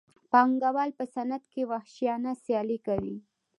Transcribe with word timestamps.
پانګوال 0.31 0.89
په 0.97 1.03
صنعت 1.15 1.43
کې 1.53 1.61
وحشیانه 1.71 2.31
سیالي 2.43 2.77
کوي 2.87 3.15